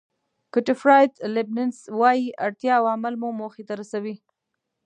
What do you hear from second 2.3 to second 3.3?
اړتیا او عمل مو